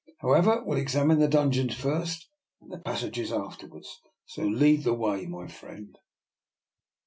However, 0.17 0.63
we'll 0.65 0.79
examine 0.79 1.19
the 1.19 1.27
dungeons 1.27 1.75
first, 1.75 2.27
and 2.59 2.71
the 2.71 2.79
passages 2.79 3.31
afterwards. 3.31 4.01
So 4.25 4.41
lead 4.41 4.83
the 4.83 4.95
way, 4.95 5.27
my 5.27 5.45
friend." 5.47 5.95